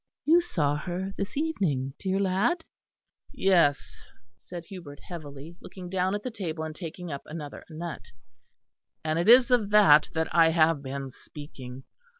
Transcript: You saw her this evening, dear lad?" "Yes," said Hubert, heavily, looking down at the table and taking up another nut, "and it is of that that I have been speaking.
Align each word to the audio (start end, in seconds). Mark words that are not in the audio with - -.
You 0.25 0.41
saw 0.41 0.77
her 0.77 1.13
this 1.15 1.37
evening, 1.37 1.93
dear 1.99 2.19
lad?" 2.19 2.65
"Yes," 3.31 4.03
said 4.35 4.65
Hubert, 4.65 4.99
heavily, 5.01 5.57
looking 5.61 5.89
down 5.89 6.15
at 6.15 6.23
the 6.23 6.31
table 6.31 6.63
and 6.63 6.75
taking 6.75 7.11
up 7.11 7.21
another 7.27 7.63
nut, 7.69 8.05
"and 9.05 9.19
it 9.19 9.29
is 9.29 9.51
of 9.51 9.69
that 9.69 10.09
that 10.15 10.33
I 10.33 10.49
have 10.49 10.81
been 10.81 11.11
speaking. 11.11 11.83